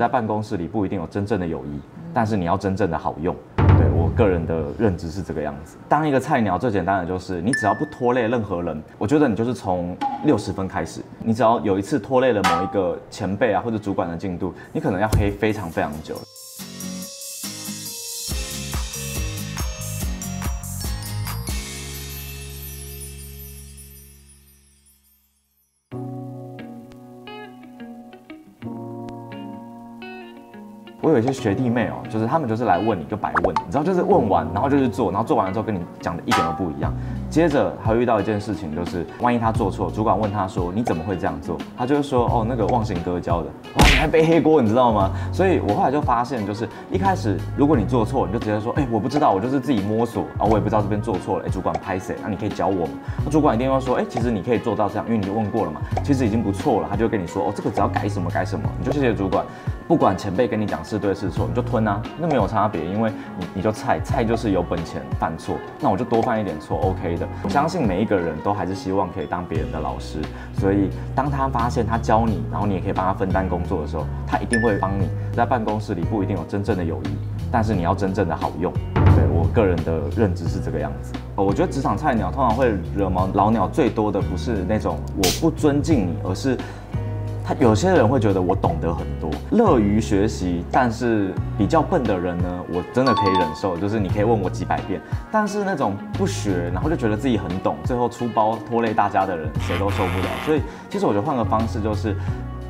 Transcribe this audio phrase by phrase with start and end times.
[0.00, 1.78] 在办公室里不一定有真正的友谊，
[2.14, 3.36] 但是你要真正的好用。
[3.56, 5.76] 对，我个人的认知是这个样子。
[5.90, 9.94] 当一个菜鸟，最简单的就是你只要不拖累任何人，我觉得你就是从
[10.24, 11.02] 六十分开始。
[11.18, 16.14] 你只要有一次拖累了某一个前辈啊或者主管的进度，你可能要黑非常非常久。
[31.12, 36.92] 有一些学弟妹哦，就是他们就是来问你就白问，你知道就是问完，然后就去做，然后做完了之后跟你讲的一点都不一样。
[37.28, 41.56] 接着还会遇到一件事情，就是万一他做错，主管问他说你怎么会这样做？
[41.76, 45.10] 他就会说哦那个忘形哥教的，哇你还背黑锅，你知道吗？
[45.32, 52.16] 所以我后来就发现，就是一开始如果你做错，你就直接说哎我不知道，我就是自己摸索啊，我也不知道这边做错了，哎主管拍谁？
[52.22, 52.92] 那你可以教我吗？
[53.24, 59.44] 那主管一定会说哎其实你可以做到这样，因为你就问过了嘛，其实已经不错了，他就跟你说哦这个只要改什么改什么，你就谢谢主管。
[59.90, 67.26] 不管前辈跟你讲是对是错，你就吞啊，那没有差别，因为你你就菜菜就是有本钱犯错，那我就多犯一点错，OK 的。
[67.42, 70.20] 我相信每一个人都还是希望可以当别人的老师，
[70.60, 75.08] 所以当他发现他教你，然后你也可以帮他分担工作的时候，他一定会帮你。
[75.34, 77.08] 在办公室里不一定有真正的友谊，
[77.50, 78.72] 但是你要真正的好用。
[78.94, 81.12] 对，我个人的认知是这个样子。
[81.34, 86.56] 我觉得职场菜鸟通常会惹毛老鸟最多的不是那种我不尊敬你，而是。
[87.58, 95.00] 有些人会觉得我懂得很多，乐于学习，但是比较笨的人呢，我真的可以忍受，就是你可以问我几百遍。
[95.30, 100.26] 但是那种不学，然后就觉得自己很懂，最后出包拖累大家的人，谁都受不了。
[100.44, 102.14] 所以，其实我觉得换个方式就是。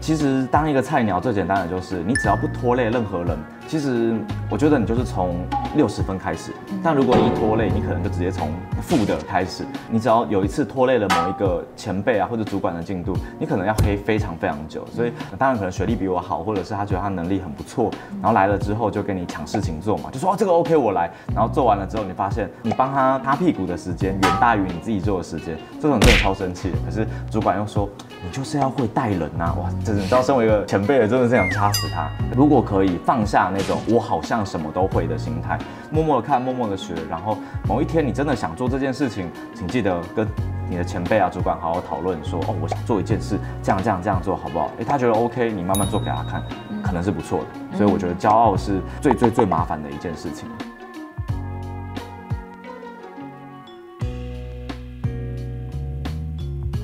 [0.00, 4.14] 其实当一个菜鸟最简单的就是你只要不拖累任何人，其实
[4.50, 6.52] 我觉得你就是从六十分开始。
[6.84, 9.64] 但如果你一拖累，你可能就直接从负的开始。
[9.90, 14.86] 你只要有一次拖累了某一个前辈啊或者主管的进度，你可能要黑非常非常久。
[14.94, 26.70] 所以当然可能学历比我好，或者是他觉得他能力很不错，然后来了之后就跟你抢事情做嘛，就说哦这个 OK 我来，然后做完了之后你发现你帮他擦屁股的时间远大于你自己做的时间，这种真的超生气。
[26.84, 27.88] 可是主管又说
[28.22, 29.94] 你就是要会带人呐、啊，哇这。
[29.94, 32.10] 你知道，身为一个前辈的，真的是想掐死他。
[32.36, 35.58] 如果可以放下那种我好像什么都会的心态，
[35.90, 40.26] 默默的看，默默的学，然后某一天你真的想做这件事情，请记得跟
[40.68, 44.70] 你的前辈啊、主管好好讨论，说哦，我想做一件事，这样、这样、这样做好不好？
[44.78, 46.42] 诶，他觉得 OK，你慢慢做给他看，
[46.82, 47.76] 可能是不错的。
[47.76, 50.48] 所以我觉得骄傲是最最最麻烦的一件事情。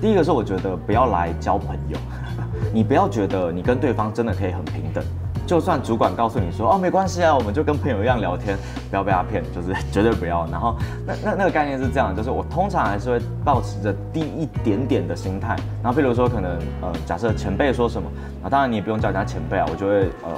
[0.01, 1.99] 第一个是我觉得不要来交朋友。
[2.73, 5.03] 你不要觉得你跟对方真的可以很平等，
[5.51, 8.57] 就算主管告诉你说哦，没关系啊，我们就跟朋友一样聊天，
[8.89, 10.47] 不要被他骗，就是绝对不要。
[10.47, 15.57] 然后那那那个概念是这样，就是我通常还是会保持着低一点点的心态。
[15.83, 18.09] 然后比如说可能呃，假设前辈说什么，
[18.45, 20.31] 啊，当然你也不用叫人家前辈啊，我就会呃。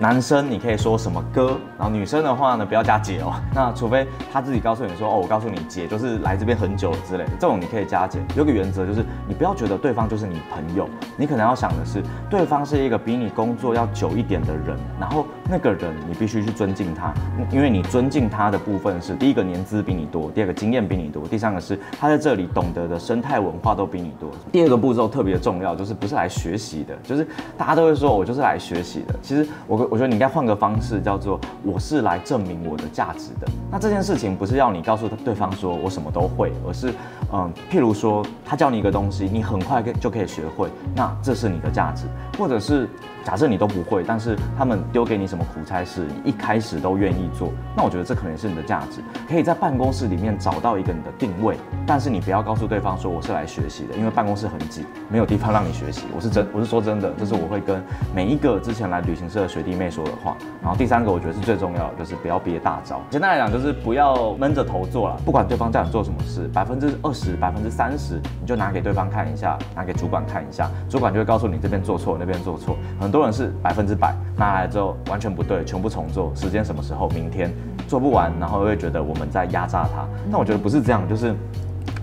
[0.00, 3.34] 男生你可以说什么哥，然后女生的话呢，不要加姐哦。
[3.52, 8.20] 那除非他自己告诉你说哦，我告诉你姐就是来这边很久之类的，这种你可以加姐。
[8.36, 17.12] 有个原则就是你不要觉得对方就是你朋友，你可能要想的是对方是一个比你工作要久一点的人，然后那个人你必须去尊敬他，
[17.50, 24.30] 因为你尊敬他的部分是第一个年资比你多，第二个经验比你多，第三个是他在这里懂得的生态文化都比你多。
[24.52, 27.26] 第二个步骤特别重要，就是不是来学习的，就是
[27.56, 33.48] 大家都会说我就是来学习的，其实我我觉得你应该换个方式，叫做我是来证明我的价值的。
[33.70, 36.92] 那这件事情不是要你告诉对方说我什么都会，而是，
[37.32, 42.04] 嗯，譬如说他教你一个东西，你很快就可以学会，那这是你的价值，
[42.36, 42.86] 或者是。
[43.28, 49.02] 假设你都不会，但是他们丢给你什么苦差事，你一开始都愿意做，那我觉得这可能是你的价值。
[49.28, 51.54] 可以在办公室里面找到一个你的定位，
[51.86, 56.06] 但是你不要告诉对方说我是来学习的，因为办公室很挤，没有地方让你学习。
[56.16, 57.84] 我是真，我是说真的，这是我会跟
[58.14, 60.34] 每一个之前来旅行社的学弟妹说的话。
[60.62, 63.02] 然后第三个，我觉得是最重要的，就是不要憋大招。
[63.10, 72.74] 简单来讲，就是不要闷着头做了，不管对方叫你做什么事，百分之二十、百分之三十，你就拿给对方看一下，拿给主管看一下，主管就会告诉你这边做错，那边做错。
[72.98, 73.17] 很多。
[73.18, 77.08] 多人是百分之百拿来之后完全不对，全部重做，时间什么时候？
[77.10, 77.52] 明天
[77.88, 80.06] 做不完，然后又会觉得我们在压榨他。
[80.30, 81.34] 但我觉得不是这样，就是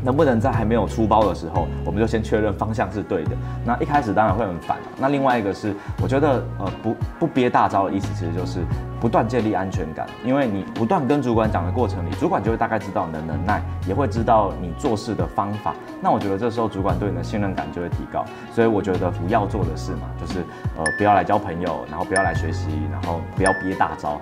[0.05, 3.31] 能不能在还没有出包的时候，我们就先确认方向是对的。
[3.65, 4.77] 那一开始当然会很烦。
[4.97, 8.59] 那另外一个是，我觉得呃不不憋大招的意思，其实就是。
[8.97, 15.75] 不断建立安全感，因为你不断跟主管讲的过程里，主管就会大概知道你的能耐，也会知道你做事的方法。
[16.01, 18.25] 那我觉得这时候主管对你的信任感就会提高。
[18.51, 20.39] 所以我觉得不要做的事嘛，就是
[20.75, 24.19] 呃不要来交朋友，然后不要来学习，然后不要憋大招。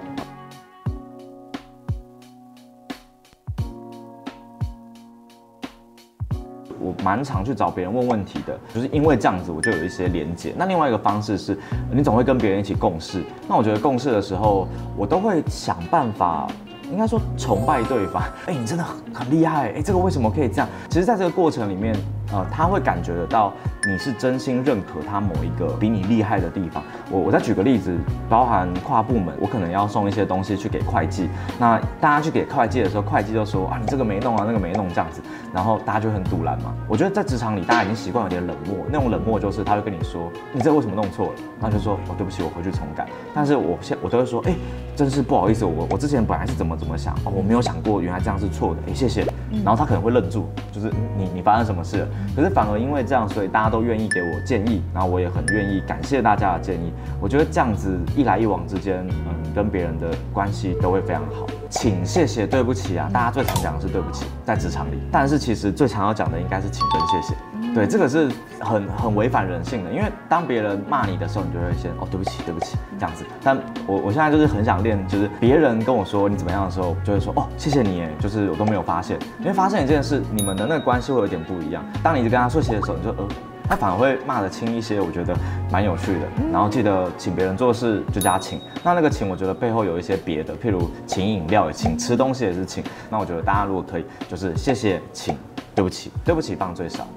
[6.84, 10.54] 我蛮常去找别人问问题的，就是因为这样子我就有一些连接。
[10.58, 11.58] 那另外一个方式是，
[11.92, 13.24] 你总会跟别人一起共事。
[13.48, 16.48] 那我觉得共事的时候，我都会想办法。
[16.92, 20.68] 应该说崇拜对方，哎，你真的很很厉害，哎，这个为什么可以这样？
[20.90, 21.96] 其实，在这个过程里面，
[22.34, 23.54] 呃，他会感觉得到
[23.88, 26.84] 你是真心认可他某一个比你厉害的地方。
[27.12, 27.96] 我我再举个例子，
[28.28, 35.22] 包含跨部门，我可能要送一些东西去给会计，那大家去给会计的时候，会计就说啊，你这个没弄啊，那个没弄这样子，
[35.54, 36.74] 然后大家就很堵拦嘛。
[36.88, 41.34] 我觉得在职场里，大家已经习惯有点冷漠，那种冷漠就是他会跟你说，你这为什么弄错了？
[41.62, 43.06] 他就说哦，对不起，我回去重改。
[43.34, 44.56] 但是我现我都会说，哎，
[44.96, 49.24] 真是不好意思，我我之前本来是怎么怎么想，哦，我没有想过原来这样是错的，哎，谢谢。
[49.64, 52.08] 然后他可能会愣住，就是你你发生什么事了？
[52.36, 56.92] 可是反而因为这样，所以大家都愿意给我建议，然后我也很愿意感谢大家的建议。
[57.22, 61.46] 我觉得这样子一来一往之间，嗯，跟别人的关系都会非常好。
[61.70, 65.00] 请、谢谢、对不起啊，大家最常讲的是对不起，在职场里。
[65.12, 67.53] 但是其实最常要讲的应该是请跟谢谢。
[67.74, 68.30] 对，这个是
[68.60, 73.26] 很很违反人性的，因为当别人骂你的时候，你就会先哦，对不起，对不起这样子。
[73.44, 79.18] 但我我现在就是很想练，就是别人跟我说你怎么样的时候，就会说哦，谢谢你，哎，就是我都没有发现。
[79.40, 81.84] 因为发现一件事，你们的那个关系会有点不一样。
[82.04, 83.28] 当你一直跟他说谢谢的时候，你就呃，
[83.68, 85.36] 他反而会骂得轻一些，我觉得
[85.72, 86.20] 蛮有趣的。
[86.52, 92.84] 然后记得请别人做事就加请，那那个请，我觉得背后有一些别的，譬如请饮料也请，吃东西也是请。
[93.10, 95.36] 那我觉得大家如果可以，就是谢谢，请，
[95.74, 97.08] 对不起，对不起放最少。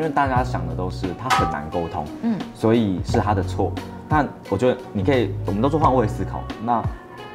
[0.00, 3.70] 因为大家想的都是他很难沟通，嗯，所以是他的错。
[4.08, 6.42] 但我觉得你可以，我们都做换位思考。
[6.64, 6.82] 那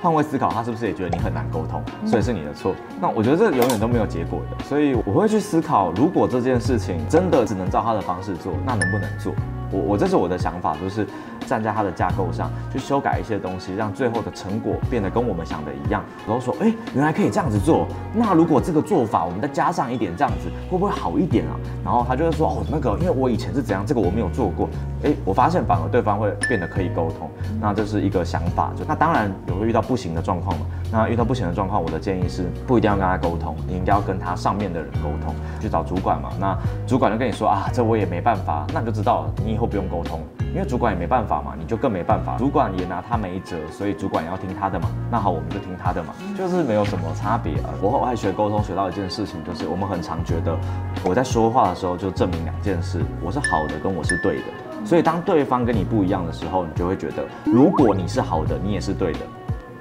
[0.01, 2.73] 换位思考，他是不是也觉得你很难沟通，所以是你的错？
[2.99, 4.65] 那我觉得这永远都没有结果的。
[4.65, 9.31] 所以我会去思考，如果这件事情真的只能照他的方式做，那能不能做？
[9.71, 11.05] 我我这是我的想法，就是。
[11.47, 16.03] 站在它的架构上去修改一些东西，让最后的成果变得跟我们想的一样。
[16.25, 17.85] 然后说，哎，原来可以这样子做。
[18.15, 21.53] 那如果这个做法我们再加上一点这样子，会不会好一点啊？
[21.85, 24.67] 然后他就会说，哦，那个，因为我以前是怎样，这个我没有做过。
[25.03, 27.29] 哎，我发现反而对方会变得可以沟通。
[27.61, 28.71] 那这是一个想法。
[28.75, 30.65] 就那当然也会遇到不行的状况嘛。
[30.91, 36.31] 那遇到不行的状况，我的建议是不一定要跟他沟通，你应该要跟他上面的人沟通，去找主管嘛。
[36.39, 38.65] 那主管就跟你说啊，这我也没办法。
[38.73, 40.19] 那你就知道了，你以后不用沟通。
[40.55, 42.37] 因为主管也没办法嘛，你就更没办法。
[42.37, 44.89] 主管也拿他没辙，所以主管也要听他的嘛。
[45.11, 47.69] 那好，我们就听他的嘛，就是没有什么差别啊。
[47.81, 50.57] 我后来学沟通学到一件事情，就是我们很常觉得
[51.03, 54.43] 我在说话时候就证明两件事：我是好的，跟我是对的。
[54.85, 59.19] 所以当对方跟你不一样的时候，你就会觉得，如果你是好的，你也是对的。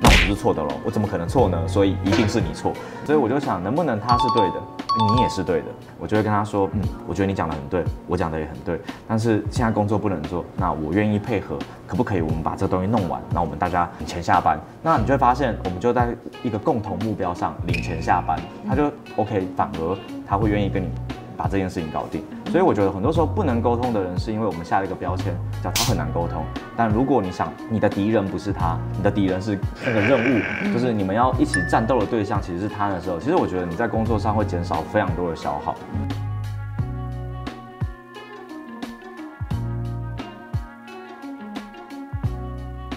[0.00, 1.69] 那我不是错的喽，我怎么可能错呢？
[1.69, 2.73] 所以一定是你错。
[3.06, 4.55] 所以我就想，能不能他是对的，
[5.14, 5.67] 你也是对的？
[5.99, 8.79] 我就会跟他说，嗯，我觉得你讲的很对，我讲的也很对。
[9.06, 11.56] 但是现在工作不能做，那我愿意配合，
[11.87, 12.20] 可不可以？
[12.20, 14.58] 我们把这东西弄完，那我们大家领钱下班。
[14.82, 16.08] 那你就会发现，我们就在
[16.43, 18.38] 一个共同目标上领钱下班，
[18.69, 19.96] 他就 OK，反而
[20.26, 20.88] 他会愿意跟你。
[21.36, 26.44] 把这件事情搞定，所以我觉得很多时候不能沟通的人，是因为我们下了一个标签，叫他很难沟通。
[26.76, 35.75] 但如果你想你的敌人不是他，你的敌人是那个任务，就是你们要一起战斗的对象其实是他的时候，其实我觉得你在工作上会减少非常多的消耗。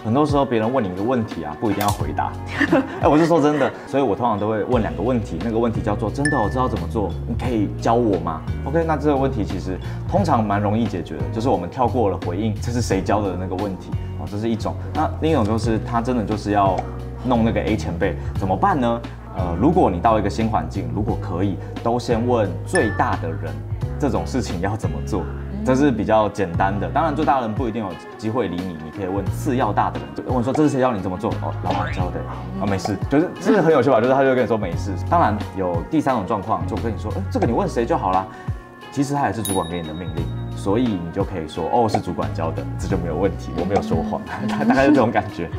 [0.07, 2.31] 很多时候别人问你一个问题啊，不一定要回答。
[3.03, 5.37] 哎，我是说真的，所以我通常都会问两个问题。
[5.43, 9.77] 那个问题叫做：真的，我知道怎么做，你可以教我吗？OK，那这个问题其实
[10.07, 14.73] 通常蛮容易解决的，就是我们跳过了回应这是谁教的那个问题哦，这是一种。
[14.93, 16.77] 那另一种就是他真的就是要
[17.25, 19.01] 弄那个 A 前辈怎么办呢？
[19.35, 23.53] 呃，如果你到一个新环境，如果可以，都先问最大的人
[23.99, 25.21] 这种事情要怎么做。
[25.67, 31.29] 这是比较简单的，当然最大的人不一定有机会理你，你可以问次要大的人，就问说这是谁教你这么做？
[31.41, 32.21] 哦，老板教的
[32.61, 33.99] 啊，没事，就是这是很有趣吧？
[33.99, 34.93] 就是他就跟你说没事。
[35.09, 38.25] 当然有第三种状况，就跟你说，哎，这个你问谁就好啦。
[38.93, 45.49] 其实他也是主管给你的命令，所以你就可以说，哦，是主管教的，这就没有问题，我没有说谎， 大概是这种感觉。